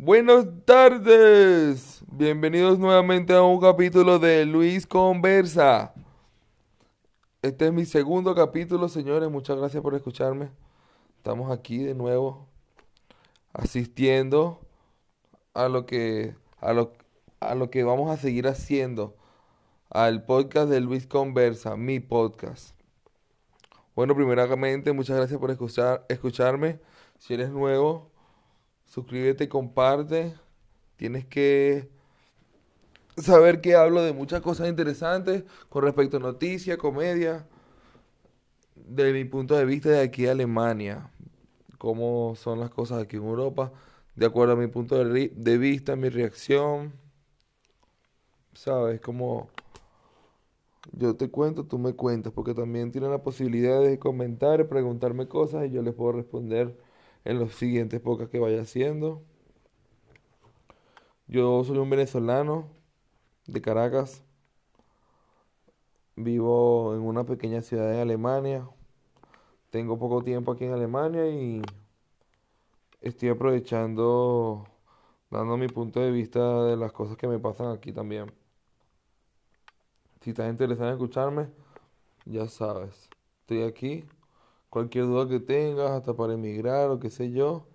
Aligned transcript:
Buenas 0.00 0.46
tardes. 0.64 2.04
Bienvenidos 2.06 2.78
nuevamente 2.78 3.34
a 3.34 3.42
un 3.42 3.60
capítulo 3.60 4.20
de 4.20 4.46
Luis 4.46 4.86
Conversa. 4.86 5.92
Este 7.42 7.66
es 7.66 7.72
mi 7.72 7.84
segundo 7.84 8.32
capítulo, 8.32 8.88
señores. 8.88 9.28
Muchas 9.28 9.56
gracias 9.56 9.82
por 9.82 9.96
escucharme. 9.96 10.50
Estamos 11.16 11.50
aquí 11.50 11.78
de 11.78 11.96
nuevo 11.96 12.46
asistiendo 13.52 14.60
a 15.52 15.68
lo 15.68 15.84
que 15.84 16.36
a 16.60 16.72
lo, 16.72 16.92
a 17.40 17.56
lo 17.56 17.68
que 17.68 17.82
vamos 17.82 18.08
a 18.08 18.16
seguir 18.16 18.46
haciendo 18.46 19.16
al 19.90 20.24
podcast 20.24 20.70
de 20.70 20.80
Luis 20.80 21.08
Conversa, 21.08 21.76
mi 21.76 21.98
podcast. 21.98 22.76
Bueno, 23.96 24.14
primeramente, 24.14 24.92
muchas 24.92 25.16
gracias 25.16 25.40
por 25.40 25.50
escuchar, 25.50 26.06
escucharme. 26.08 26.78
Si 27.18 27.34
eres 27.34 27.50
nuevo, 27.50 28.12
suscríbete 28.88 29.44
y 29.44 29.48
comparte. 29.48 30.34
Tienes 30.96 31.26
que 31.26 31.88
saber 33.16 33.60
que 33.60 33.74
hablo 33.74 34.02
de 34.02 34.12
muchas 34.12 34.40
cosas 34.40 34.68
interesantes 34.68 35.44
con 35.68 35.84
respecto 35.84 36.16
a 36.16 36.20
noticias, 36.20 36.78
comedia, 36.78 37.46
de 38.74 39.12
mi 39.12 39.24
punto 39.24 39.56
de 39.56 39.64
vista 39.64 39.90
de 39.90 40.00
aquí 40.00 40.26
a 40.26 40.32
Alemania, 40.32 41.10
cómo 41.78 42.34
son 42.36 42.60
las 42.60 42.70
cosas 42.70 43.02
aquí 43.02 43.16
en 43.16 43.24
Europa, 43.24 43.72
de 44.16 44.26
acuerdo 44.26 44.54
a 44.54 44.56
mi 44.56 44.66
punto 44.68 45.04
de, 45.04 45.32
de 45.34 45.58
vista, 45.58 45.96
mi 45.96 46.08
reacción, 46.08 46.92
¿sabes? 48.54 49.00
Como 49.00 49.48
yo 50.92 51.16
te 51.16 51.30
cuento, 51.30 51.64
tú 51.64 51.78
me 51.78 51.92
cuentas, 51.94 52.32
porque 52.32 52.54
también 52.54 52.90
tienen 52.90 53.10
la 53.10 53.22
posibilidad 53.22 53.80
de 53.82 53.98
comentar, 53.98 54.68
preguntarme 54.68 55.28
cosas 55.28 55.66
y 55.66 55.70
yo 55.70 55.82
les 55.82 55.94
puedo 55.94 56.12
responder 56.12 56.74
en 57.24 57.38
los 57.38 57.54
siguientes 57.54 58.00
podcasts 58.00 58.30
que 58.32 58.38
vaya 58.38 58.62
haciendo. 58.62 59.22
Yo 61.26 61.62
soy 61.64 61.78
un 61.78 61.90
venezolano 61.90 62.68
de 63.46 63.60
Caracas. 63.60 64.22
Vivo 66.16 66.94
en 66.94 67.02
una 67.02 67.24
pequeña 67.24 67.62
ciudad 67.62 67.92
en 67.94 68.00
Alemania. 68.00 68.68
Tengo 69.70 69.98
poco 69.98 70.22
tiempo 70.22 70.52
aquí 70.52 70.64
en 70.64 70.72
Alemania 70.72 71.28
y 71.28 71.62
estoy 73.00 73.28
aprovechando, 73.28 74.64
dando 75.30 75.56
mi 75.56 75.68
punto 75.68 76.00
de 76.00 76.10
vista 76.10 76.64
de 76.64 76.76
las 76.76 76.92
cosas 76.92 77.16
que 77.16 77.28
me 77.28 77.38
pasan 77.38 77.72
aquí 77.72 77.92
también. 77.92 78.32
Si 80.22 80.30
estás 80.30 80.50
interesado 80.50 80.88
en 80.88 80.94
escucharme, 80.94 81.48
ya 82.24 82.48
sabes, 82.48 83.08
estoy 83.40 83.62
aquí. 83.62 84.04
Cualquier 84.70 85.06
duda 85.06 85.28
que 85.28 85.40
tengas, 85.40 85.90
hasta 85.90 86.14
para 86.14 86.34
emigrar 86.34 86.90
o 86.90 87.00
qué 87.00 87.10
sé 87.10 87.30
yo. 87.32 87.66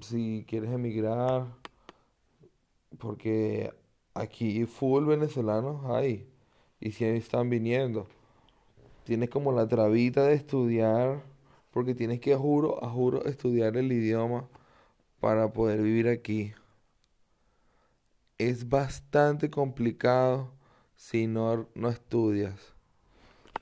Si 0.00 0.44
quieres 0.48 0.70
emigrar, 0.72 1.46
porque 2.98 3.72
aquí 4.14 4.66
full 4.66 5.06
venezolanos 5.06 5.84
hay. 5.86 6.28
Y 6.80 6.92
si 6.92 7.04
están 7.04 7.50
viniendo. 7.50 8.06
Tienes 9.04 9.30
como 9.30 9.52
la 9.52 9.68
trabita 9.68 10.24
de 10.24 10.34
estudiar, 10.34 11.22
porque 11.72 11.94
tienes 11.94 12.20
que, 12.20 12.36
juro, 12.36 12.82
a 12.84 12.90
juro, 12.90 13.24
estudiar 13.26 13.76
el 13.76 13.92
idioma 13.92 14.48
para 15.20 15.52
poder 15.52 15.82
vivir 15.82 16.08
aquí. 16.08 16.54
Es 18.38 18.68
bastante 18.68 19.50
complicado 19.50 20.52
si 20.96 21.26
no, 21.26 21.68
no 21.74 21.88
estudias. 21.88 22.73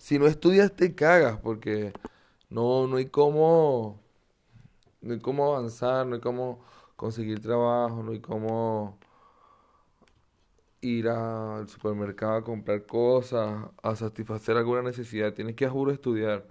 Si 0.03 0.19
no 0.19 0.27
estudias 0.27 0.75
te 0.75 0.95
cagas 0.97 1.39
porque 1.39 1.93
no, 2.51 2.89
no 2.89 2.97
hay 2.97 3.07
cómo, 3.07 4.01
no 5.01 5.15
hay 5.15 5.21
cómo 5.21 5.55
avanzar, 5.55 6.07
no 6.07 6.17
hay 6.17 6.21
cómo 6.21 6.65
conseguir 6.97 7.41
trabajo, 7.41 8.03
no 8.03 8.11
hay 8.13 8.21
cómo 8.21 8.99
ir 10.81 11.09
al 11.09 11.69
supermercado 11.69 12.35
a 12.37 12.45
comprar 12.45 12.85
cosas, 12.87 13.71
a 13.83 13.97
satisfacer 13.97 14.57
alguna 14.57 14.83
necesidad. 14.83 15.35
Tienes 15.35 15.55
que, 15.57 15.67
a 15.67 15.71
juro, 15.71 15.93
estudiar. 15.93 16.49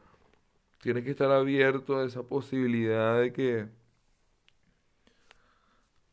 Tienes 0.81 1.03
que 1.03 1.11
estar 1.11 1.31
abierto 1.31 1.97
a 1.99 2.05
esa 2.05 2.23
posibilidad 2.23 3.19
de 3.19 3.33
que 3.33 3.67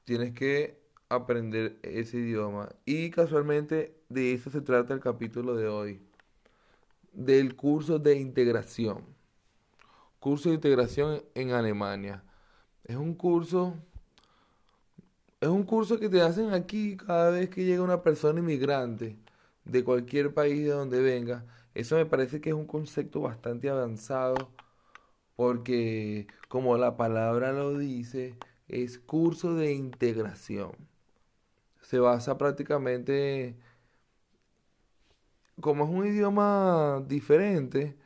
tienes 0.04 0.32
que 0.34 0.80
aprender 1.08 1.78
ese 1.82 2.18
idioma. 2.18 2.70
Y 2.84 3.10
casualmente 3.10 3.94
de 4.08 4.34
eso 4.34 4.50
se 4.50 4.60
trata 4.60 4.94
el 4.94 5.00
capítulo 5.00 5.54
de 5.56 5.68
hoy. 5.68 6.07
Del 7.18 7.56
curso 7.56 7.98
de 7.98 8.16
integración. 8.16 9.04
Curso 10.20 10.50
de 10.50 10.54
integración 10.54 11.22
en 11.34 11.50
Alemania. 11.50 12.22
Es 12.84 12.96
un 12.96 13.14
curso 13.14 13.74
es 15.40 15.48
un 15.48 15.64
curso 15.64 15.98
que 15.98 16.08
te 16.08 16.20
hacen 16.20 16.52
aquí 16.52 16.96
cada 16.96 17.30
vez 17.30 17.48
que 17.48 17.64
llega 17.64 17.82
una 17.82 18.02
persona 18.02 18.40
inmigrante 18.40 19.16
de 19.64 19.84
cualquier 19.84 20.34
país 20.34 20.64
de 20.64 20.70
donde 20.70 21.00
venga. 21.00 21.44
Eso 21.74 21.96
me 21.96 22.06
parece 22.06 22.40
que 22.40 22.50
es 22.50 22.54
un 22.56 22.66
concepto 22.66 23.20
bastante 23.20 23.68
avanzado 23.68 24.50
porque, 25.36 26.26
como 26.48 26.76
la 26.76 26.96
palabra 26.96 27.52
lo 27.52 27.78
dice, 27.78 28.36
es 28.68 28.98
curso 28.98 29.54
de 29.54 29.72
integración. 29.72 30.72
Se 31.82 32.00
basa 32.00 32.36
prácticamente, 32.36 33.56
como 35.60 35.84
es 35.84 35.90
un 35.90 36.06
idioma 36.06 37.04
diferente 37.06 37.96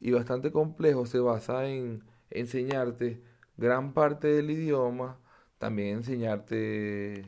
y 0.00 0.12
bastante 0.12 0.52
complejo, 0.52 1.06
se 1.06 1.20
basa 1.20 1.66
en 1.66 2.02
enseñarte 2.30 3.22
gran 3.56 3.92
parte 3.92 4.28
del 4.28 4.50
idioma 4.50 5.18
también 5.58 5.98
enseñarte 5.98 7.24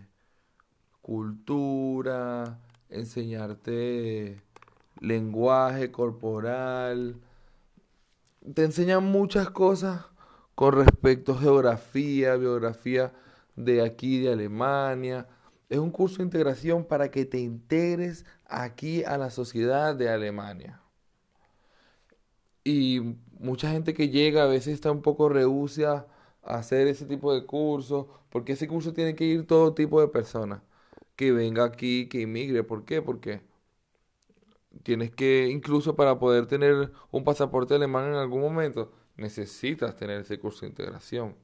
cultura, 1.02 2.60
enseñarte 2.88 4.40
lenguaje 5.00 5.90
corporal. 5.90 7.16
Te 8.54 8.64
enseñan 8.64 9.04
muchas 9.04 9.50
cosas 9.50 10.06
con 10.54 10.74
respecto 10.74 11.32
a 11.32 11.40
geografía, 11.40 12.36
biografía 12.36 13.12
de 13.56 13.82
aquí, 13.82 14.20
de 14.20 14.32
Alemania. 14.32 15.26
Es 15.68 15.78
un 15.78 15.90
curso 15.90 16.18
de 16.18 16.24
integración 16.24 16.84
para 16.84 17.10
que 17.10 17.24
te 17.24 17.38
integres 17.38 18.24
aquí 18.50 19.04
a 19.04 19.16
la 19.18 19.30
sociedad 19.30 19.94
de 19.94 20.10
Alemania. 20.10 20.80
Y 22.64 23.16
mucha 23.38 23.70
gente 23.70 23.94
que 23.94 24.10
llega 24.10 24.44
a 24.44 24.46
veces 24.46 24.74
está 24.74 24.90
un 24.90 25.02
poco 25.02 25.28
rehúsa 25.28 26.06
hacer 26.42 26.86
ese 26.88 27.06
tipo 27.06 27.34
de 27.34 27.46
cursos, 27.46 28.06
porque 28.30 28.52
ese 28.52 28.68
curso 28.68 28.92
tiene 28.92 29.14
que 29.14 29.24
ir 29.24 29.46
todo 29.46 29.74
tipo 29.74 30.00
de 30.00 30.08
personas 30.08 30.62
que 31.16 31.32
venga 31.32 31.64
aquí, 31.64 32.08
que 32.08 32.22
inmigre. 32.22 32.64
¿Por 32.64 32.84
qué? 32.84 33.02
Porque 33.02 33.42
tienes 34.82 35.10
que, 35.10 35.48
incluso 35.48 35.96
para 35.96 36.18
poder 36.18 36.46
tener 36.46 36.92
un 37.10 37.24
pasaporte 37.24 37.74
alemán 37.74 38.08
en 38.08 38.14
algún 38.14 38.40
momento, 38.40 38.92
necesitas 39.16 39.96
tener 39.96 40.20
ese 40.20 40.38
curso 40.38 40.62
de 40.62 40.68
integración. 40.68 41.36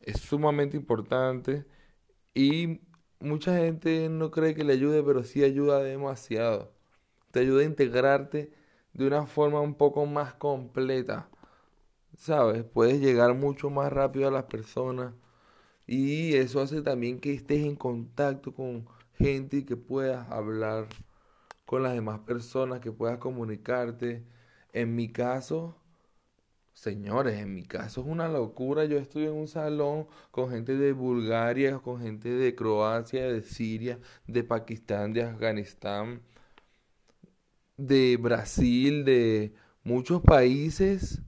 Es 0.00 0.20
sumamente 0.20 0.76
importante 0.76 1.64
y 2.34 2.80
mucha 3.20 3.56
gente 3.58 4.08
no 4.08 4.30
cree 4.30 4.54
que 4.54 4.64
le 4.64 4.74
ayude, 4.74 5.02
pero 5.02 5.24
sí 5.24 5.44
ayuda 5.44 5.82
demasiado. 5.82 6.72
Te 7.32 7.40
ayuda 7.40 7.62
a 7.62 7.64
integrarte 7.66 8.52
de 8.94 9.06
una 9.06 9.26
forma 9.26 9.60
un 9.60 9.74
poco 9.74 10.06
más 10.06 10.34
completa 10.34 11.28
¿sabes? 12.16 12.64
Puedes 12.64 13.00
llegar 13.00 13.34
mucho 13.34 13.70
más 13.70 13.92
rápido 13.92 14.28
a 14.28 14.30
las 14.30 14.44
personas 14.44 15.14
y 15.86 16.34
eso 16.36 16.60
hace 16.60 16.82
también 16.82 17.20
que 17.20 17.34
estés 17.34 17.64
en 17.64 17.76
contacto 17.76 18.54
con 18.54 18.86
gente 19.14 19.58
y 19.58 19.64
que 19.64 19.76
puedas 19.76 20.30
hablar 20.30 20.88
con 21.66 21.82
las 21.82 21.94
demás 21.94 22.20
personas, 22.20 22.80
que 22.80 22.92
puedas 22.92 23.18
comunicarte. 23.18 24.24
En 24.72 24.94
mi 24.96 25.10
caso, 25.12 25.76
señores, 26.78 27.40
en 27.40 27.54
mi 27.54 27.64
caso 27.64 28.02
es 28.02 28.06
una 28.06 28.28
locura. 28.28 28.84
Yo 28.84 28.98
estoy 28.98 29.24
en 29.24 29.32
un 29.32 29.48
salón 29.48 30.06
con 30.30 30.50
gente 30.50 30.76
de 30.76 30.92
Bulgaria, 30.92 31.78
con 31.78 32.00
gente 32.00 32.28
de 32.30 32.54
Croacia, 32.54 33.26
de 33.26 33.42
Siria, 33.42 33.98
de 34.28 34.44
Pakistán, 34.44 35.12
de 35.12 35.24
Afganistán, 35.24 36.22
de 37.76 38.16
Brasil, 38.16 39.04
de 39.04 39.54
muchos 39.82 40.22
países 40.22 41.20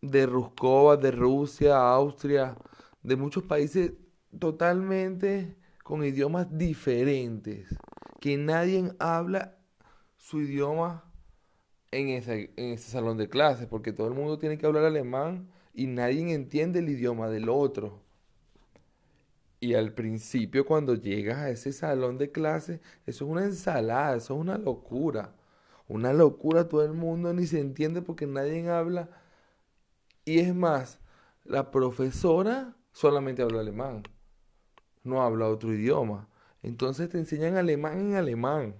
de 0.00 0.26
Ruskova, 0.26 0.96
de 0.96 1.10
Rusia, 1.10 1.76
Austria, 1.76 2.56
de 3.02 3.16
muchos 3.16 3.44
países 3.44 3.92
totalmente 4.38 5.56
con 5.84 6.04
idiomas 6.04 6.46
diferentes, 6.56 7.68
que 8.18 8.38
nadie 8.38 8.92
habla 8.98 9.58
su 10.16 10.40
idioma 10.40 11.11
en 11.92 12.08
ese, 12.08 12.50
en 12.56 12.72
ese 12.72 12.90
salón 12.90 13.16
de 13.18 13.28
clases, 13.28 13.66
porque 13.66 13.92
todo 13.92 14.08
el 14.08 14.14
mundo 14.14 14.38
tiene 14.38 14.58
que 14.58 14.66
hablar 14.66 14.84
alemán 14.84 15.48
y 15.74 15.86
nadie 15.86 16.34
entiende 16.34 16.80
el 16.80 16.88
idioma 16.88 17.28
del 17.28 17.48
otro. 17.48 18.00
Y 19.60 19.74
al 19.74 19.92
principio 19.92 20.66
cuando 20.66 20.96
llegas 20.96 21.38
a 21.38 21.50
ese 21.50 21.72
salón 21.72 22.18
de 22.18 22.32
clases, 22.32 22.80
eso 23.06 23.24
es 23.24 23.30
una 23.30 23.44
ensalada, 23.44 24.16
eso 24.16 24.34
es 24.34 24.40
una 24.40 24.58
locura. 24.58 25.34
Una 25.86 26.12
locura, 26.12 26.68
todo 26.68 26.84
el 26.84 26.94
mundo 26.94 27.32
ni 27.32 27.46
se 27.46 27.60
entiende 27.60 28.02
porque 28.02 28.26
nadie 28.26 28.68
habla 28.68 29.08
y 30.24 30.38
es 30.38 30.54
más, 30.54 31.00
la 31.44 31.70
profesora 31.70 32.76
solamente 32.92 33.42
habla 33.42 33.60
alemán, 33.60 34.04
no 35.02 35.22
habla 35.22 35.48
otro 35.48 35.72
idioma. 35.72 36.28
Entonces 36.62 37.08
te 37.08 37.18
enseñan 37.18 37.56
alemán 37.56 37.98
en 37.98 38.14
alemán. 38.14 38.74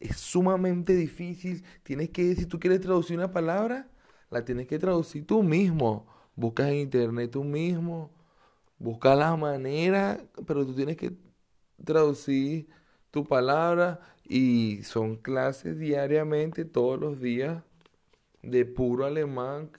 Es 0.00 0.18
sumamente 0.18 0.94
difícil. 0.94 1.64
Tienes 1.82 2.10
que, 2.10 2.34
si 2.34 2.46
tú 2.46 2.58
quieres 2.58 2.80
traducir 2.80 3.16
una 3.16 3.32
palabra, 3.32 3.88
la 4.30 4.44
tienes 4.44 4.66
que 4.66 4.78
traducir 4.78 5.26
tú 5.26 5.42
mismo. 5.42 6.06
Buscas 6.34 6.68
en 6.68 6.76
internet 6.76 7.30
tú 7.30 7.44
mismo. 7.44 8.10
Busca 8.78 9.14
la 9.14 9.36
manera, 9.36 10.20
pero 10.46 10.66
tú 10.66 10.74
tienes 10.74 10.96
que 10.96 11.16
traducir 11.84 12.68
tu 13.10 13.24
palabra 13.24 14.00
y 14.28 14.82
son 14.82 15.16
clases 15.16 15.78
diariamente, 15.78 16.64
todos 16.64 16.98
los 17.00 17.20
días, 17.20 17.62
de 18.42 18.64
puro 18.64 19.06
alemán, 19.06 19.70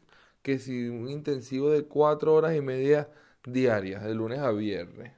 que 0.41 0.59
si 0.59 0.87
un 0.89 1.09
intensivo 1.09 1.69
de 1.69 1.83
cuatro 1.85 2.33
horas 2.33 2.55
y 2.55 2.61
media 2.61 3.09
diarias, 3.45 4.03
de 4.03 4.15
lunes 4.15 4.39
a 4.39 4.51
viernes, 4.51 5.13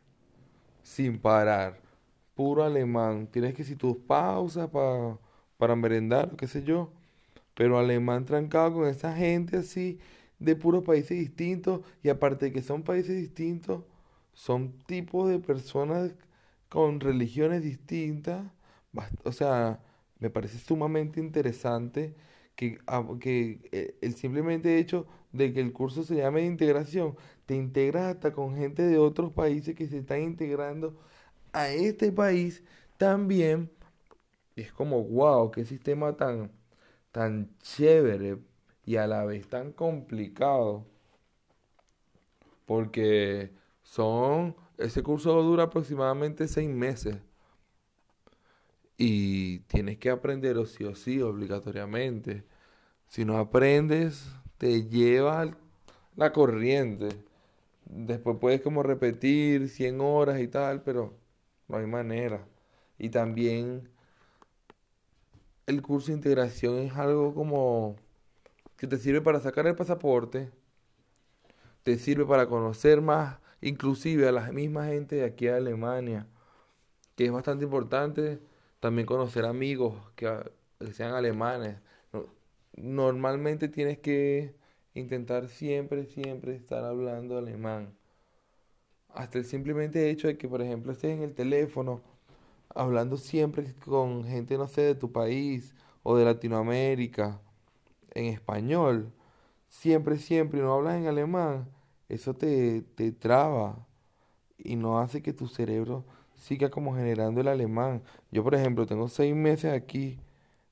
sin 0.83 1.19
parar, 1.19 1.81
puro 2.39 2.63
alemán. 2.63 3.27
Tienes 3.27 3.53
que 3.53 3.65
si 3.65 3.75
tus 3.75 3.97
pausas 3.97 4.69
para 4.69 5.18
para 5.59 5.75
merendar, 5.75 6.38
qué 6.38 6.47
sé 6.47 6.63
yo, 6.63 6.91
pero 7.56 7.77
alemán 7.80 8.25
trancado 8.25 8.75
con 8.75 8.88
esa 8.88 9.13
gente 9.15 9.57
así 9.57 10.00
de 10.39 10.56
puros 10.56 10.86
países 10.86 11.19
distintos 11.19 11.81
y 12.03 12.09
aparte 12.09 12.45
de 12.47 12.53
que 12.53 12.62
son 12.63 12.83
países 12.83 13.18
distintos, 13.18 13.83
son 14.33 14.71
tipos 14.88 15.30
de 15.30 15.39
personas 15.39 16.13
con 16.69 17.01
religiones 17.01 17.63
distintas. 17.63 18.45
O 19.25 19.31
sea, 19.33 19.81
me 20.19 20.30
parece 20.30 20.59
sumamente 20.59 21.19
interesante 21.19 22.15
que, 22.56 22.80
ah, 22.88 23.06
que 23.19 23.59
eh, 23.74 23.97
el 24.01 24.15
simplemente 24.15 24.80
hecho 24.80 25.07
de 25.33 25.53
que 25.53 25.62
el 25.62 25.74
curso 25.74 26.03
se 26.03 26.18
llame 26.18 26.45
integración, 26.45 27.15
te 27.45 27.56
integras 27.56 28.15
hasta 28.15 28.33
con 28.33 28.56
gente 28.57 28.83
de 28.83 28.97
otros 28.97 29.33
países 29.33 29.75
que 29.75 29.88
se 29.88 30.00
están 30.00 30.21
integrando 30.21 30.97
a 31.53 31.69
este 31.69 32.11
país 32.11 32.63
también. 32.97 33.71
Es 34.55 34.71
como, 34.73 35.03
wow, 35.03 35.51
qué 35.51 35.65
sistema 35.65 36.15
tan, 36.15 36.51
tan 37.11 37.49
chévere 37.61 38.39
y 38.85 38.97
a 38.97 39.07
la 39.07 39.25
vez 39.25 39.47
tan 39.47 39.71
complicado. 39.71 40.85
Porque 42.65 43.51
son, 43.83 44.55
ese 44.77 45.01
curso 45.03 45.41
dura 45.41 45.63
aproximadamente 45.63 46.47
seis 46.47 46.69
meses. 46.69 47.17
Y 48.97 49.59
tienes 49.61 49.97
que 49.97 50.09
aprender 50.09 50.57
o 50.57 50.65
sí 50.65 50.83
o 50.83 50.93
sí, 50.93 51.21
obligatoriamente. 51.21 52.43
Si 53.07 53.25
no 53.25 53.37
aprendes, 53.37 54.29
te 54.57 54.83
lleva 54.87 55.55
la 56.15 56.33
corriente. 56.33 57.09
Después 57.85 58.37
puedes 58.39 58.61
como 58.61 58.83
repetir 58.83 59.69
100 59.69 60.01
horas 60.01 60.39
y 60.41 60.47
tal, 60.47 60.83
pero 60.83 61.15
no 61.69 61.77
hay 61.77 61.86
manera. 61.86 62.45
Y 62.98 63.10
también 63.10 63.89
el 65.68 65.81
curso 65.81 66.07
de 66.07 66.18
integración 66.18 66.80
es 66.80 66.94
algo 66.98 67.33
como 67.33 67.95
que 68.75 68.88
te 68.88 68.98
sirve 68.98 69.21
para 69.21 69.39
sacar 69.39 69.68
el 69.68 69.75
pasaporte, 69.75 70.51
te 71.83 71.98
sirve 71.98 72.25
para 72.25 72.48
conocer 72.48 73.01
más 73.01 73.39
inclusive 73.62 74.27
a 74.27 74.31
la 74.31 74.51
misma 74.51 74.88
gente 74.88 75.18
de 75.18 75.25
aquí 75.25 75.48
a 75.48 75.57
Alemania, 75.57 76.27
que 77.16 77.25
es 77.25 77.31
bastante 77.31 77.66
importante 77.66 78.39
también 78.80 79.06
conocer 79.06 79.45
amigos 79.45 79.95
que, 80.16 80.27
sean 80.94 81.13
alemanes. 81.13 81.77
Normalmente 82.77 83.68
tienes 83.68 84.00
que 84.00 84.56
intentar 84.94 85.50
siempre, 85.50 86.06
siempre 86.06 86.56
estar 86.56 86.83
hablando 86.86 87.38
alemán. 87.38 87.98
Hasta 89.19 89.38
el 89.38 89.44
simplemente 89.44 90.10
hecho 90.10 90.30
de 90.30 90.38
que, 90.38 90.48
por 90.48 90.62
ejemplo, 90.62 90.94
estés 90.94 91.12
en 91.12 91.24
el 91.24 91.33
teléfono 91.33 92.01
hablando 92.74 93.18
siempre 93.18 93.75
con 93.86 94.24
gente, 94.24 94.57
no 94.57 94.68
sé, 94.69 94.81
de 94.81 94.95
tu 94.95 95.12
país 95.12 95.75
o 96.04 96.16
de 96.16 96.24
Latinoamérica 96.24 97.42
en 98.12 98.27
español, 98.27 99.12
siempre, 99.69 100.18
siempre, 100.19 100.60
y 100.60 100.63
no 100.63 100.74
hablas 100.74 100.95
en 100.98 101.07
alemán, 101.07 101.68
eso 102.10 102.33
te, 102.33 102.81
te 102.95 103.12
traba 103.12 103.86
y 104.57 104.77
no 104.77 105.00
hace 105.00 105.21
que 105.21 105.33
tu 105.33 105.48
cerebro 105.48 106.06
siga 106.36 106.69
como 106.69 106.95
generando 106.95 107.42
el 107.42 107.50
alemán. 107.50 108.04
Yo, 108.31 108.44
por 108.44 108.56
ejemplo, 108.56 108.86
tengo 108.88 109.10
seis 109.10 109.36
meses 109.36 109.74
aquí, 109.74 110.19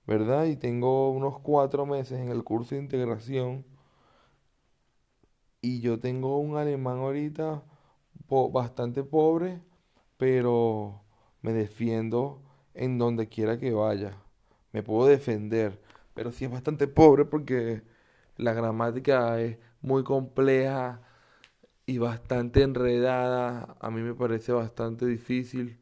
¿verdad? 0.08 0.46
Y 0.46 0.58
tengo 0.58 1.12
unos 1.12 1.40
cuatro 1.40 1.86
meses 1.86 2.20
en 2.20 2.30
el 2.30 2.44
curso 2.46 2.76
de 2.76 2.82
integración. 2.82 3.66
Y 5.62 5.82
yo 5.82 6.00
tengo 6.00 6.40
un 6.40 6.58
alemán 6.58 6.98
ahorita 6.98 7.64
bastante 8.30 9.04
pobre, 9.04 9.62
pero 10.18 11.02
me 11.42 11.54
defiendo 11.54 12.42
en 12.74 12.98
donde 12.98 13.28
quiera 13.28 13.58
que 13.60 13.72
vaya. 13.72 14.18
Me 14.72 14.84
puedo 14.84 15.08
defender, 15.08 15.82
pero 16.14 16.32
sí 16.32 16.46
es 16.46 16.52
bastante 16.52 16.88
pobre 16.88 17.26
porque 17.26 17.82
la 18.38 18.54
gramática 18.54 19.40
es 19.42 19.58
muy 19.82 20.04
compleja 20.04 21.02
y 21.86 21.98
bastante 21.98 22.64
enredada. 22.64 23.76
A 23.80 23.90
mí 23.92 24.02
me 24.02 24.14
parece 24.14 24.52
bastante 24.52 25.06
difícil, 25.06 25.78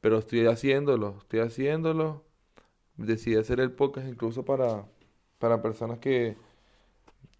pero 0.00 0.18
estoy 0.18 0.46
haciéndolo, 0.46 1.18
estoy 1.18 1.40
haciéndolo. 1.40 2.24
Decidí 2.96 3.36
hacer 3.36 3.60
el 3.60 3.72
podcast 3.72 4.08
incluso 4.08 4.44
para, 4.44 4.86
para 5.38 5.62
personas 5.62 5.98
que, 5.98 6.36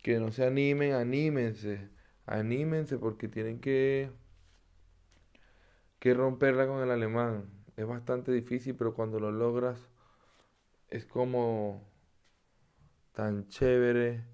que 0.03 0.19
no 0.19 0.33
se 0.33 0.47
animen, 0.47 0.95
anímense, 0.95 1.89
anímense 2.31 2.99
porque 2.99 3.29
tienen 3.29 3.61
que, 3.61 4.11
que 5.99 6.15
romperla 6.15 6.67
con 6.67 6.83
el 6.83 6.91
alemán. 6.91 7.51
Es 7.77 7.87
bastante 7.87 8.33
difícil, 8.33 8.75
pero 8.75 8.95
cuando 8.95 9.21
lo 9.21 9.31
logras 9.31 9.91
es 10.89 11.05
como 11.07 11.87
tan 13.13 13.49
chévere. 13.49 14.25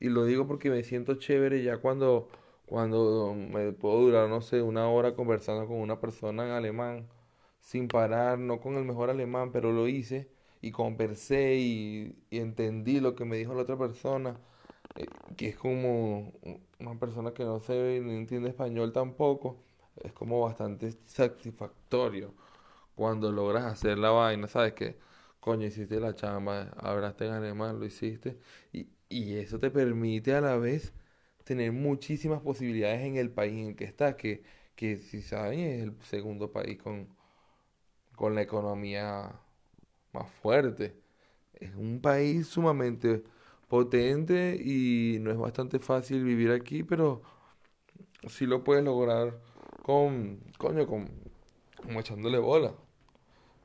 Y 0.00 0.08
lo 0.08 0.24
digo 0.24 0.46
porque 0.46 0.70
me 0.70 0.84
siento 0.84 1.16
chévere 1.16 1.62
ya 1.64 1.78
cuando 1.78 2.28
cuando 2.66 3.34
me 3.34 3.72
puedo 3.72 4.00
durar, 4.00 4.28
no 4.28 4.40
sé, 4.40 4.62
una 4.62 4.88
hora 4.88 5.14
conversando 5.14 5.66
con 5.66 5.76
una 5.78 6.00
persona 6.00 6.46
en 6.46 6.52
alemán, 6.52 7.08
sin 7.60 7.88
parar, 7.88 8.38
no 8.38 8.60
con 8.60 8.76
el 8.76 8.84
mejor 8.84 9.10
alemán, 9.10 9.52
pero 9.52 9.72
lo 9.72 9.88
hice 9.88 10.30
y 10.60 10.72
conversé 10.72 11.56
y, 11.56 12.16
entendí 12.30 13.00
lo 13.00 13.14
que 13.14 13.24
me 13.24 13.36
dijo 13.36 13.54
la 13.54 13.62
otra 13.62 13.78
persona, 13.78 14.38
eh, 14.96 15.06
que 15.36 15.48
es 15.48 15.56
como 15.56 16.32
una 16.80 16.98
persona 16.98 17.32
que 17.34 17.44
no 17.44 17.60
sé 17.60 18.00
ni 18.02 18.14
entiende 18.16 18.50
español 18.50 18.92
tampoco, 18.92 19.62
es 20.02 20.12
como 20.12 20.40
bastante 20.40 20.92
satisfactorio 21.06 22.34
cuando 22.94 23.32
logras 23.32 23.64
hacer 23.64 23.98
la 23.98 24.10
vaina, 24.10 24.48
¿sabes? 24.48 24.74
Que, 24.74 24.98
coño, 25.40 25.66
hiciste 25.66 26.00
la 26.00 26.14
chamba, 26.14 26.70
hablaste 26.78 27.26
en 27.26 27.32
alemán, 27.34 27.78
lo 27.80 27.86
hiciste, 27.86 28.38
y, 28.72 28.88
y 29.08 29.36
eso 29.36 29.58
te 29.60 29.70
permite 29.70 30.34
a 30.34 30.40
la 30.40 30.56
vez 30.56 30.94
tener 31.44 31.72
muchísimas 31.72 32.40
posibilidades 32.42 33.02
en 33.02 33.16
el 33.16 33.30
país 33.30 33.66
en 33.68 33.74
que 33.76 33.84
está, 33.84 34.16
que, 34.16 34.42
que 34.76 34.98
si 34.98 35.22
saben 35.22 35.60
es 35.60 35.82
el 35.84 35.94
segundo 36.04 36.52
país 36.52 36.78
con, 36.78 37.08
con 38.16 38.34
la 38.34 38.42
economía 38.42 39.32
más 40.12 40.30
fuerte. 40.42 40.96
Es 41.54 41.74
un 41.76 42.00
país 42.00 42.48
sumamente 42.48 43.24
potente 43.74 44.56
y 44.64 45.18
no 45.20 45.32
es 45.32 45.36
bastante 45.36 45.80
fácil 45.80 46.22
vivir 46.22 46.52
aquí, 46.52 46.84
pero 46.84 47.22
sí 48.28 48.46
lo 48.46 48.62
puedes 48.62 48.84
lograr 48.84 49.40
con, 49.82 50.38
coño, 50.58 50.86
con, 50.86 51.10
como 51.82 51.98
echándole 51.98 52.38
bola. 52.38 52.72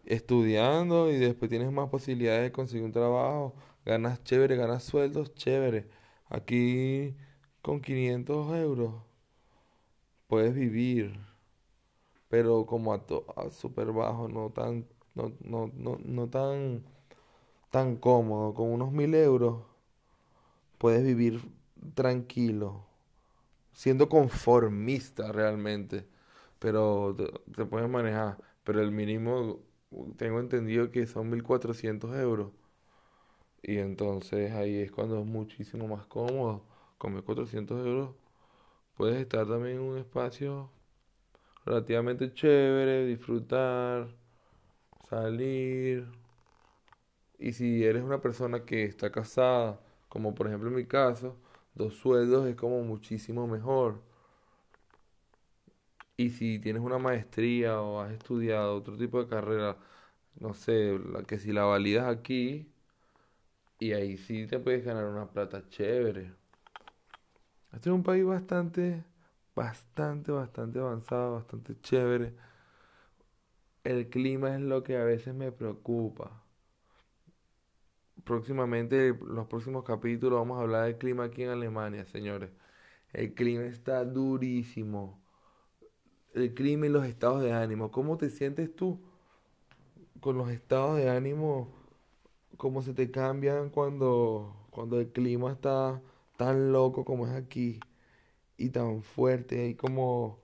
Estudiando 0.06 1.12
y 1.12 1.18
después 1.18 1.50
tienes 1.50 1.72
más 1.72 1.90
posibilidades 1.90 2.42
de 2.42 2.52
conseguir 2.52 2.86
un 2.86 2.92
trabajo, 2.92 3.54
ganas 3.86 4.24
chévere, 4.24 4.56
ganas 4.56 4.84
sueldos 4.84 5.36
chévere. 5.36 5.88
Aquí 6.28 7.16
con 7.62 7.80
500 7.80 8.52
euros 8.56 8.96
puedes 10.28 10.56
vivir, 10.56 11.20
pero 12.30 12.66
como 12.66 12.94
a, 12.94 13.04
a 13.36 13.50
súper 13.52 13.92
bajo, 13.92 14.28
no 14.28 14.50
tan, 14.52 14.88
no, 15.14 15.32
no, 15.42 15.72
no, 15.76 15.98
no 16.04 16.30
tan, 16.30 16.84
tan 17.72 17.98
cómodo. 17.98 18.54
Con 18.56 18.72
unos 18.72 18.92
1000 18.92 19.16
euros 19.16 19.69
puedes 20.80 21.04
vivir 21.04 21.42
tranquilo, 21.94 22.88
siendo 23.74 24.10
conformista 24.10 25.32
realmente, 25.32 26.08
pero 26.60 27.16
te, 27.56 27.66
puedes 27.66 27.90
manejar. 27.90 28.40
Pero 28.64 28.82
el 28.82 28.92
mínimo, 28.92 29.60
tengo 30.18 30.40
entendido 30.40 30.92
que 30.92 31.06
son 31.08 31.30
1400 31.30 32.16
euros. 32.18 32.52
Y 33.62 33.78
entonces 33.78 34.52
ahí 34.54 34.78
es 34.78 34.92
cuando 34.92 35.20
es 35.20 35.26
muchísimo 35.26 35.88
más 35.88 36.08
cómodo 36.08 36.66
con 36.98 37.14
1.400 37.16 37.86
euros 37.86 38.16
puedes 39.00 39.22
estar 39.22 39.48
también 39.48 39.78
en 39.78 39.82
un 39.84 39.98
espacio 39.98 40.70
relativamente 41.66 42.34
chévere, 42.34 43.06
disfrutar, 43.06 44.10
salir. 45.10 46.06
Y 47.38 47.54
si 47.54 47.86
eres 47.86 48.04
una 48.04 48.20
persona 48.20 48.66
que 48.66 48.84
está 48.84 49.10
casada, 49.10 49.80
como 50.10 50.36
por 50.36 50.48
ejemplo 50.48 50.70
en 50.70 50.76
mi 50.76 50.86
caso, 50.86 51.38
dos 51.76 51.96
sueldos 51.96 52.48
es 52.48 52.56
como 52.56 52.84
muchísimo 52.84 53.48
mejor. 53.48 54.02
Y 56.18 56.32
si 56.32 56.60
tienes 56.60 56.82
una 56.84 56.98
maestría 57.00 57.82
o 57.82 58.02
has 58.02 58.12
estudiado 58.12 58.76
otro 58.76 58.98
tipo 58.98 59.24
de 59.24 59.30
carrera, 59.30 59.78
no 60.40 60.54
sé, 60.54 61.00
la 61.00 61.24
que 61.24 61.40
si 61.40 61.54
la 61.54 61.64
validas 61.64 62.08
aquí, 62.08 62.72
y 63.80 63.94
ahí 63.94 64.18
sí 64.18 64.46
te 64.48 64.60
puedes 64.60 64.84
ganar 64.86 65.06
una 65.06 65.30
plata 65.30 65.68
chévere. 65.70 66.34
Este 67.72 67.90
es 67.90 67.96
un 67.96 68.04
país 68.04 68.26
bastante, 68.26 69.04
bastante, 69.56 70.32
bastante 70.32 70.80
avanzado, 70.80 71.36
bastante 71.36 71.80
chévere. 71.82 72.34
El 73.84 74.10
clima 74.10 74.56
es 74.56 74.62
lo 74.62 74.84
que 74.84 74.98
a 74.98 75.04
veces 75.04 75.34
me 75.34 75.52
preocupa. 75.52 76.44
Próximamente, 78.24 79.10
en 79.10 79.20
los 79.36 79.48
próximos 79.48 79.84
capítulos, 79.84 80.40
vamos 80.40 80.60
a 80.60 80.62
hablar 80.62 80.86
del 80.86 80.98
clima 80.98 81.26
aquí 81.26 81.44
en 81.44 81.50
Alemania, 81.50 82.06
señores. 82.06 82.52
El 83.14 83.34
clima 83.34 83.64
está 83.66 84.06
durísimo. 84.06 85.22
El 86.34 86.54
clima 86.54 86.86
y 86.86 86.90
los 86.90 87.06
estados 87.06 87.42
de 87.42 87.54
ánimo. 87.54 87.92
¿Cómo 87.92 88.18
te 88.18 88.30
sientes 88.30 88.76
tú 88.76 89.00
con 90.20 90.38
los 90.38 90.50
estados 90.50 90.98
de 90.98 91.10
ánimo? 91.10 91.74
¿Cómo 92.58 92.82
se 92.82 92.94
te 92.94 93.10
cambian 93.12 93.70
cuando, 93.70 94.68
cuando 94.70 95.00
el 95.00 95.12
clima 95.12 95.52
está 95.52 96.02
tan 96.38 96.72
loco 96.72 97.06
como 97.06 97.28
es 97.28 97.34
aquí 97.34 97.80
y 98.58 98.70
tan 98.70 99.02
fuerte 99.04 99.68
y 99.70 99.76
como, 99.76 100.40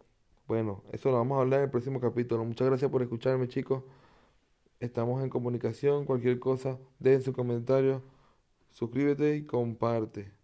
bueno, 0.47 0.83
eso 0.91 1.11
lo 1.11 1.17
vamos 1.17 1.37
a 1.37 1.41
hablar 1.41 1.59
en 1.59 1.65
el 1.65 1.71
próximo 1.71 1.99
capítulo. 1.99 2.43
Muchas 2.45 2.67
gracias 2.67 2.89
por 2.91 3.01
escucharme, 3.01 3.47
chicos. 3.47 3.83
Estamos 4.85 5.23
en 5.23 5.29
comunicación. 5.29 6.05
Cualquier 6.05 6.39
cosa, 6.39 6.77
dejen 6.99 7.23
su 7.23 7.33
comentario, 7.33 8.03
suscríbete 8.71 9.35
y 9.35 9.45
comparte. 9.45 10.34